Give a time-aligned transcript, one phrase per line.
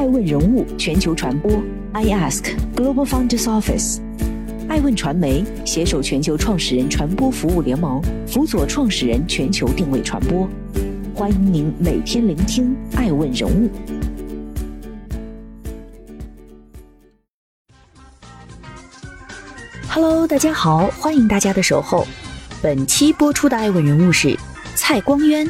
[0.00, 1.62] 爱问人物全球传播
[1.92, 3.98] ，I Ask Global Founders Office，
[4.66, 10.48] 爱问传媒携手全球创始人传播服务联盟，辅佐创始人全球定位传播。
[11.14, 13.68] 欢迎您每天聆听爱问人物。
[19.86, 22.06] Hello，大家好，欢迎大家的守候。
[22.62, 24.34] 本期播出的爱问人物是
[24.74, 25.46] 蔡光渊，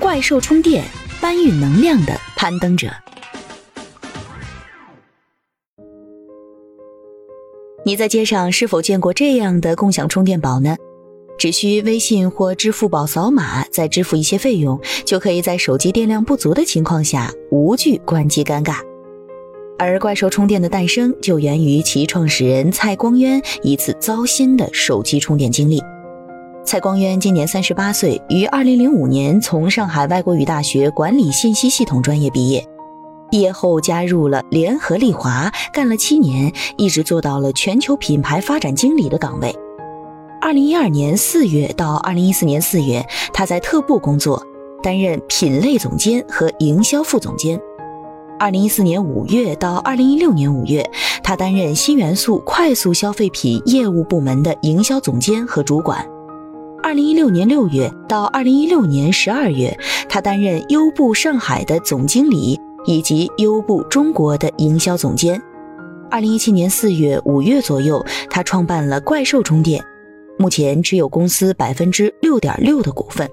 [0.00, 0.84] 怪兽充电
[1.20, 2.90] 搬运能量的攀登者。
[7.86, 10.74] 你在街上是否见过这样的共享充电宝呢？
[11.38, 18.78] 只需微信或支付宝扫码，再支付一些费用，就可以在手机电量不足的情况下无惧关机尴尬。
[19.78, 25.80] 而怪兽充电的诞生就源于其创始人蔡光渊一次糟心的手机充电经历。
[26.64, 32.66] 蔡光渊今年三十八岁，于二零零五年从上海外国语大学管理信息系统专业毕业。
[33.30, 39.54] 毕业后加入了联合利华，干了七年，一直做到了全球品牌发展经理的岗位。
[40.40, 44.40] 二零一二年四月到二零一四年四月，他在特步工作，
[44.82, 47.60] 担任品类总监和营销副总监。
[48.38, 50.88] 二零一四年五月到二零一六年五月，
[51.22, 56.06] 他担任新元素快速消费品业务部门的营销总监和主管。
[56.82, 59.76] 二零一六年六月到二零一六年十二月，
[60.08, 62.60] 他担任优步上海的总经理。
[62.86, 65.40] 以及优步中国的营销总监。
[66.10, 69.84] 二零一七年四月、五月左右，他创办了怪兽充电，
[70.38, 73.28] 目前持有公司百分之六点六的股份。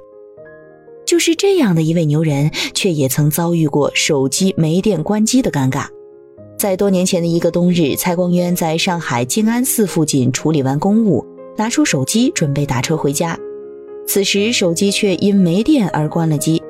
[1.06, 5.86] 就是这样的一位牛人，却也曾遭遇过手机没电关机的尴尬。
[6.58, 11.24] 在多年前的一个冬日，蔡光渊在上海静安寺附近处理完公务，
[11.58, 13.38] 拿出手机准备打车回家，
[14.08, 16.63] 此时手机却因没电而关了机。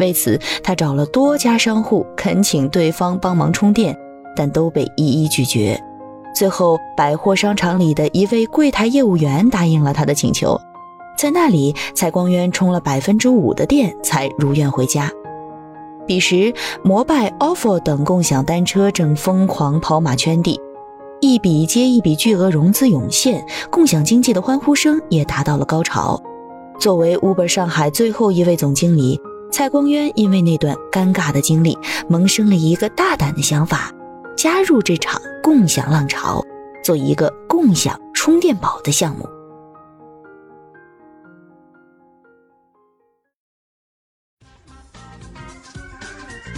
[0.00, 3.96] 为此，他找了多家商户，恳请对方帮忙充电，
[4.34, 5.80] 但都被一一拒绝。
[6.34, 10.58] 最后，百货商场里的一位柜台业务员答应了他的请求，
[11.18, 15.10] 在那里，蔡光渊充了百分之五的电，才如愿回家。
[16.06, 20.58] 彼时，摩拜、ofo 等共享单车正疯狂跑马圈地，
[21.20, 26.20] 一笔接一笔巨额融资涌现，共享经济的欢呼声也达到了高潮。
[26.78, 29.20] 作为 Uber 上海最后一位总经理。
[29.52, 31.76] 蔡光渊因为那段尴尬的经历，
[32.08, 33.92] 萌生了一个大胆的想法，
[34.36, 36.42] 加入这场共享浪潮，
[36.84, 39.28] 做一个共享充电宝的项目。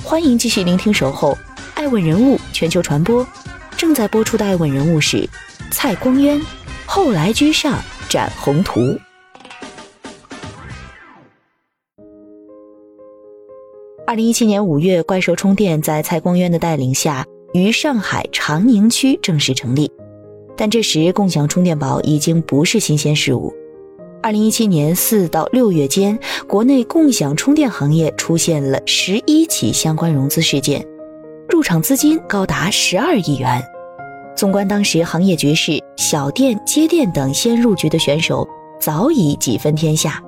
[0.05, 1.37] 欢迎继续聆听《守候
[1.75, 3.25] 爱问人物全球传播》，
[3.77, 5.27] 正在播出的爱问人物是
[5.71, 6.41] 蔡光渊，
[6.87, 8.81] 后来居上展宏图。
[14.13, 17.25] 二零一七年五月，怪兽充电在蔡光渊的带领下
[17.55, 19.91] 于上海长宁区正式成立。
[20.55, 23.51] 但这时，共享充电宝已经不是新鲜事物。
[24.23, 30.87] 二零一七年四到六月间，国内共享充电行业出现了十一起相关融资事件，
[31.49, 33.63] 入场资金高达十二亿元。
[34.37, 38.47] 纵观当时行业局势，小店、街店等先入局的选手
[38.79, 40.23] 早已几分天下。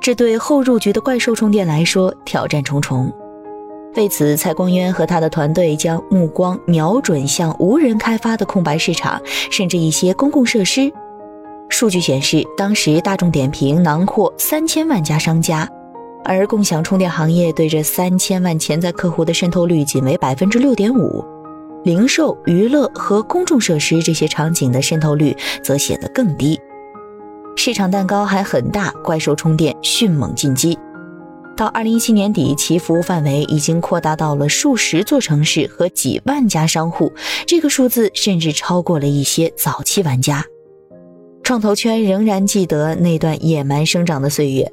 [0.00, 3.12] 这对后入局的怪兽充电来说挑战重重，
[3.96, 9.20] 为此，蔡光渊和他的团队将目光瞄准向无人开发的空白市场，
[9.50, 10.90] 甚至一些公共设施。
[11.68, 15.68] 数据显示，当时大众点评囊括三千万家商家，
[16.24, 21.22] 而共享充电行业对这三千万潜在客户的渗透率仅为百分之六点五，
[21.84, 26.58] 零售、娱乐和公众设施这些场景的渗透率则显得更低。
[27.68, 30.78] 市场蛋糕还很大，怪兽充电迅猛进击。
[31.54, 37.12] 到二零一七年底，其服务范围已经扩大到了数十座城市和几万家商户，
[37.46, 40.42] 这个数字甚至超过了一些早期玩家。
[41.42, 44.72] 创投圈仍然记得那段野蛮生长的岁月。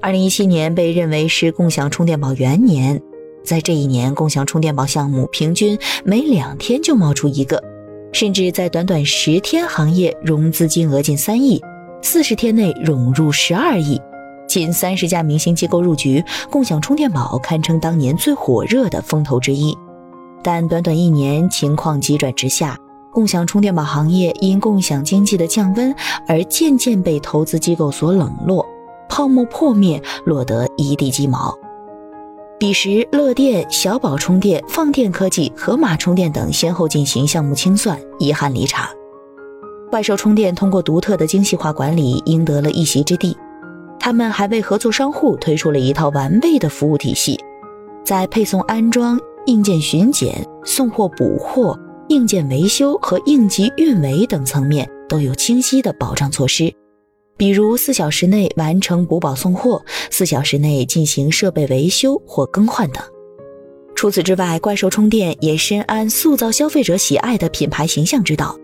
[0.00, 2.98] 二零一七年被认为是共享充电宝元年，
[3.44, 7.62] 在这一年，共享充电宝项目平均每两天就冒出一个，
[8.14, 11.60] 甚至在短短十天，行业融资金额近三亿。
[12.02, 14.00] 四十天内涌入十二亿，
[14.48, 19.76] 近三十家明星机构入局，共享充电宝堪称当年最火热的风头之一。
[20.42, 22.76] 但短短一年，情况急转直下，
[23.12, 25.94] 共享充电宝行业因共享经济的降温
[26.26, 28.64] 而渐渐被投资机构所冷落，
[29.08, 31.54] 泡沫破灭，落得一地鸡毛。
[32.58, 38.88] 彼时，乐电、小宝充电、放电科技、盒马充电等先后进行项目清算，遗憾离场。
[39.90, 43.36] 怪兽充电通过独特的精细化管理赢得了一席之地，
[43.98, 47.36] 他们还为合作商户推出了一套完备的服务体系，
[48.04, 51.76] 在配送、安装、硬件巡检、送货补货、
[52.08, 56.72] 硬件维修和应急运维等层面都有清晰的保障措施，
[57.36, 63.02] 比如四小时内完成补保送货，四小时内进行设备维修或更换等。
[63.96, 68.56] 除此之外，怪兽充电也深谙塑造消费者喜爱的品牌形象之道。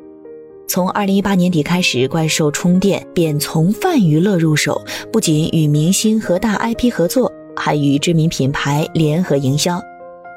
[0.69, 4.83] 从二零一八年底开始，怪兽充电便从泛娱乐入手，
[5.13, 9.81] 不仅与明星和大 IP 合作，还与知名品牌联合营销。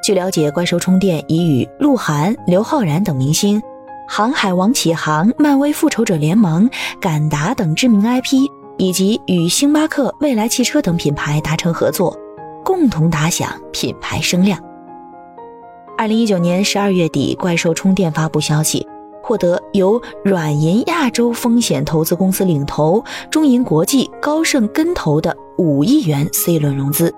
[0.03, 3.59] 据了解，怪兽充电已与鹿晗、刘昊然等明星、
[4.07, 6.69] 航海王启航、漫威复仇者联盟、
[7.01, 8.47] 敢达等知名 IP，
[8.77, 12.15] 以及与星巴克、未来汽车等品牌达成合作，
[12.63, 14.59] 共同打响品牌声量。
[15.97, 18.85] 二零一九年十二月底，怪兽充电发布消息。
[19.29, 27.13] 获得由软银亚洲风险投资公司领投、中银国际、高盛跟投的五亿元 C 轮融资。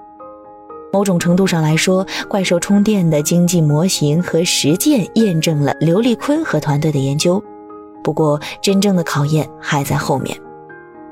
[0.92, 7.42] 某种程度上来说，怪兽充电的经济模型和实践验证了刘立坤和团队的研究。
[8.04, 10.38] 不过，真正的考验还在后面。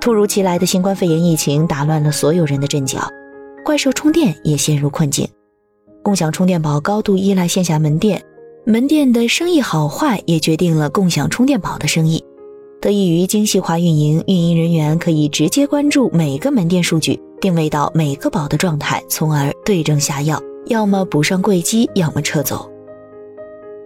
[0.01, 2.99] 突如其来的新冠肺炎疫情打乱了所有人的阵脚，
[3.63, 5.25] 怪兽充电也陷入困境。
[6.03, 8.21] 共享充电宝高度依赖线下门店。
[8.65, 12.23] 门店的生意好坏也决定了共享充电宝的生意。
[12.81, 22.69] 得益于精细化运营，运营人员可以直接关注每个门店数据，定位到每个宝的状态，从而对症下药，要么补上柜机，要么撤走。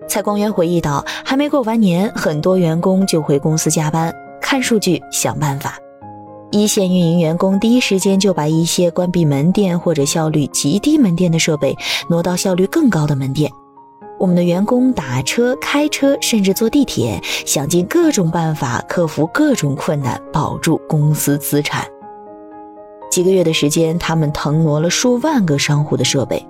[0.08, 5.78] 蔡光元回忆道：“还没过完年，很多员工就回公司加班，看数据，想办法。
[6.52, 11.76] 一线运营员工第一时间就把一些关闭门店或者效率极低门店的设备
[12.10, 13.50] 挪到效率更高的门店。”
[14.20, 21.86] 我们的员工打车、开车，甚至坐地铁，想尽各种办法克服各种困难，保住公司资产。
[23.12, 26.44] 几个月的时间，他们腾挪了数万个商户的设备。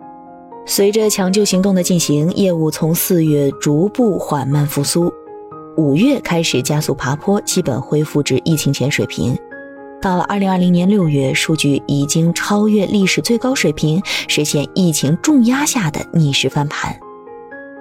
[0.65, 5.11] 随着抢救行动的进行，业务从四月逐步缓慢复苏，
[5.75, 9.37] 五月开始加速爬坡，基本恢复至疫情前水平。
[10.01, 16.97] 到了二零二零年六月，数据已经超越历史最高水平，实现疫情重压下的逆势翻盘。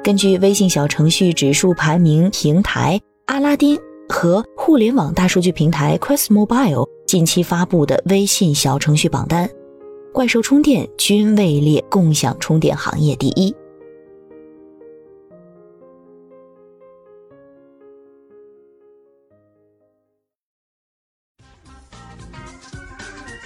[0.03, 3.79] 根据微信小程序指数排名平台阿拉丁
[4.09, 9.49] 和互联网大数据平台 QuestMobile 近期发布的微信小程序榜单，
[10.13, 13.55] 怪兽充电均位列共享充电行业第一。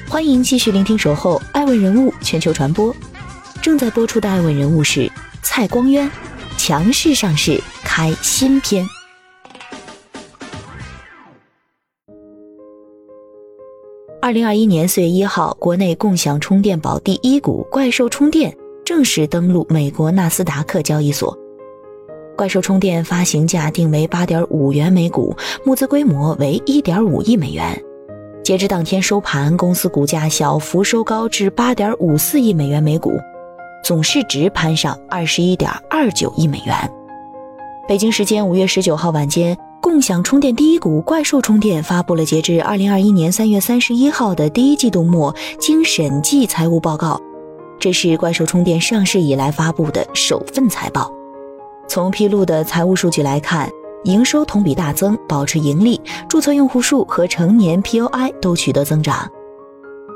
[0.09, 2.95] 欢迎继续聆听《守候爱问人物全球传播》，
[3.61, 5.13] 正在播出的爱问人物是
[5.43, 6.11] 蔡光渊。
[6.57, 8.87] 强势上市开新篇。
[14.21, 18.53] 二零二一年四月一号，国内共享充电宝第一股怪兽充电
[18.85, 21.37] 正式登陆美国纳斯达克交易所。
[22.37, 27.81] 怪兽充电发行价定为八点五元每股，募资规模为一点五亿美元。
[28.43, 33.13] 截至当天收盘，公司股价小幅收高至八点五四亿美元每股。
[33.87, 36.75] 总市值攀上二十一点二九亿美元。
[37.87, 47.21] 北京时间五月十九号晚间，共享充电第一股怪兽充电发布了截至二零二一年三月三十一号的第一季度末经审计财务报告，
[47.79, 51.09] 这是怪兽充电上市以来发布的首份财报。
[51.87, 53.71] 从披露的财务数据来看，
[54.03, 59.31] 营收同比大增，保持盈利，注册用户数和成年 POI 都取得增长。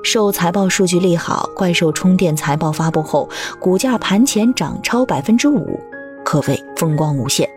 [0.03, 3.29] 受财报数据利好，怪兽充电财报发布后，
[3.59, 5.79] 股价盘前涨超百分之五，
[6.25, 7.49] 可谓风光无限。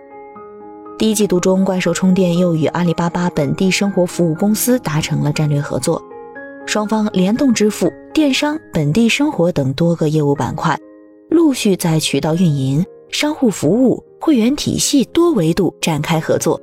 [0.97, 6.01] 第一季度中，怪兽充电又与阿里巴巴本地生活服务公司达成了战略合作，
[6.65, 10.77] 双方联动支付、电商、本地生活等多个业务板块，
[11.29, 16.59] 陆续在渠道运营、商户服务、会员体系多维度展开合作。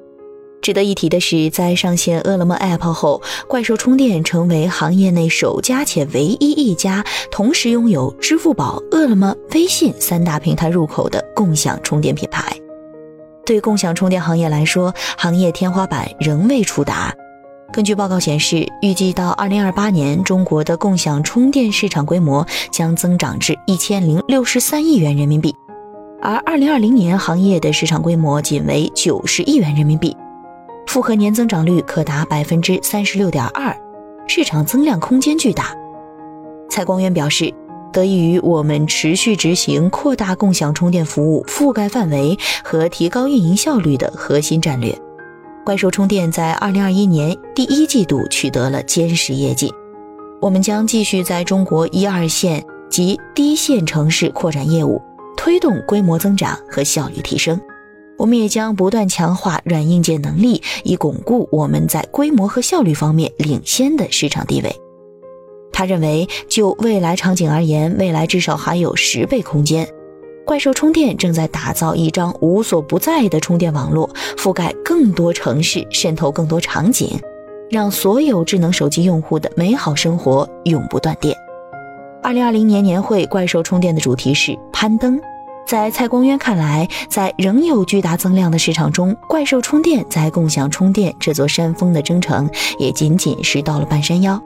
[0.63, 12.55] 值得一提的是，在上线饿了么 App 后，怪兽充电成为行业内首家且唯一一家同时拥有支付宝、饿了么、微信三大平台入口的共享充电品牌。
[13.47, 17.13] 对共享充电行业来说，行业天花板仍未触达。
[17.73, 25.55] 根据报告显示，预计到2028年，中国的共享充电市场规模将增长至一千零六十三亿元人民币，
[26.21, 30.15] 而2020年行业的市场规模仅为九十亿元人民币。
[30.91, 33.73] 复合年增长率可达百分之三十六点二，
[34.27, 35.73] 市场增量空间巨大。
[36.69, 37.55] 蔡光渊表示，
[37.93, 44.93] 得益于我们持续执行扩大共享充电服务覆盖范围和提高运营效率的核心战略，
[45.65, 49.73] 怪兽充电在二零二一年第一季度取得了坚实业绩。
[50.41, 55.01] 我们将继续在中国一二线及低线城市扩展业务。
[55.37, 57.59] 推动规模增长和效率提升。
[58.21, 64.77] 我们也将不断强化软硬件能力，以巩固我们在规模和效率方面领先的市场地位。
[65.73, 69.89] 他认为，就未来场景而言，未来至少还有十倍空间。
[70.45, 77.19] 怪兽充电正在打造一张无所不在的充电网络，覆盖更多城市，渗透更多场景，
[77.71, 81.35] 让所有智能手机用户的美好生活永不断电。
[82.23, 85.19] 二零二零年年会怪兽充电的主题是攀登。
[85.71, 92.51] 在蔡光渊看来，在仍有巨大增量的市场中，怪兽充电在共享充电这座山峰的征程，
[92.81, 94.43] 也仅仅是到了半山腰。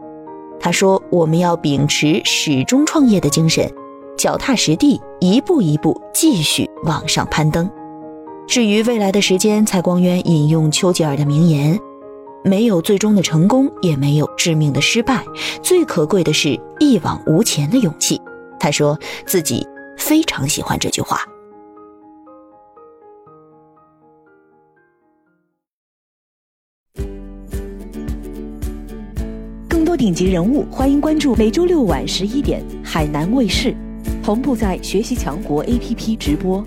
[0.61, 3.67] 他说：“我们要秉持始终创业的精神，
[4.19, 7.71] 脚踏实地，一步一步继续往上攀登。”
[8.47, 11.81] 至于未来的时间，蔡光渊引用丘吉尔的名言
[12.45, 15.25] ：“没有最终的成功，也没有致命的失败，
[15.63, 18.21] 最可贵的是一往无前的勇气。”
[18.61, 19.67] 他说自己。
[19.97, 21.21] 非常喜欢这句话。
[29.69, 33.75] 更多顶级人物，欢迎关注每周六晚十一点海南卫视，
[34.23, 36.65] 同步在学习强国 APP 直播。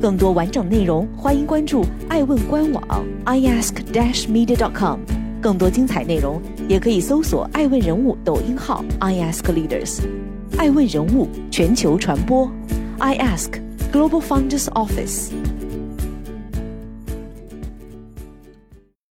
[0.00, 5.00] 更多完整内容，欢迎关注爱问官网 iask-media.com。
[5.40, 10.00] 更多精彩内容，也可以搜索爱问人物抖音号 iaskleaders。
[10.57, 12.49] 爱问人物全球传播。
[12.99, 13.59] I ask
[13.91, 15.31] Global Founders Office